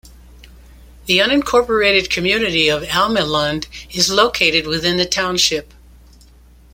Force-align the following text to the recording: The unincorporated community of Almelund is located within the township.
The 1.05 1.19
unincorporated 1.19 2.09
community 2.09 2.69
of 2.69 2.81
Almelund 2.81 3.67
is 3.91 4.09
located 4.09 4.65
within 4.65 4.97
the 4.97 5.05
township. 5.05 5.75